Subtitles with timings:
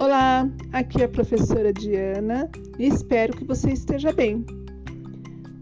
[0.00, 2.48] Olá, aqui é a professora Diana
[2.78, 4.46] e espero que você esteja bem.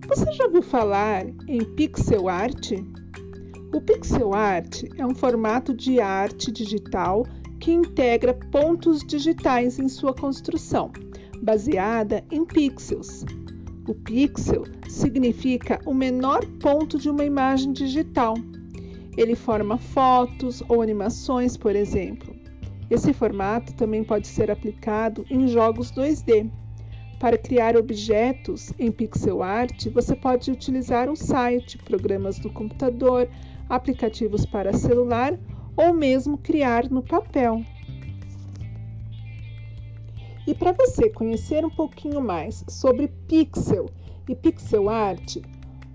[0.08, 2.72] Você já ouviu falar em pixel art?
[3.72, 7.24] O pixel art é um formato de arte digital
[7.58, 10.92] que integra pontos digitais em sua construção,
[11.42, 13.24] baseada em pixels.
[13.88, 18.34] O pixel significa o menor ponto de uma imagem digital.
[19.16, 22.35] Ele forma fotos ou animações, por exemplo.
[22.88, 26.48] Esse formato também pode ser aplicado em jogos 2D.
[27.18, 33.28] Para criar objetos em pixel art, você pode utilizar um site, programas do computador,
[33.68, 35.36] aplicativos para celular
[35.76, 37.62] ou mesmo criar no papel.
[40.46, 43.90] E para você conhecer um pouquinho mais sobre pixel
[44.28, 45.38] e pixel art,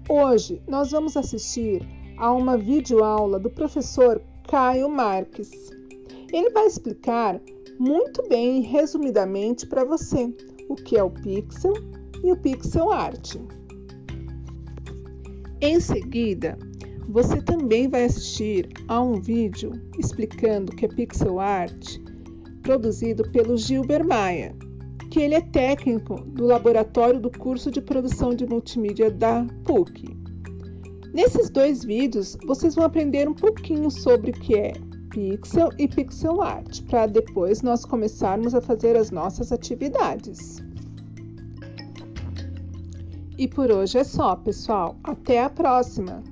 [0.09, 5.80] hoje nós vamos assistir a uma videoaula do professor Caio Marques.
[6.31, 7.41] Ele vai explicar
[7.77, 10.33] muito bem e resumidamente para você
[10.69, 11.73] o que é o pixel
[12.23, 13.35] e o pixel art.
[15.59, 16.57] Em seguida,
[17.09, 21.97] você também vai assistir a um vídeo explicando o que é pixel art,
[22.63, 24.55] produzido pelo Gilber Maia,
[25.09, 30.17] que ele é técnico do laboratório do curso de produção de multimídia da PUC.
[31.13, 34.73] Nesses dois vídeos, vocês vão aprender um pouquinho sobre o que é
[35.11, 40.63] pixel e pixel art, para depois nós começarmos a fazer as nossas atividades.
[43.37, 44.95] E por hoje é só, pessoal.
[45.03, 46.30] Até a próxima!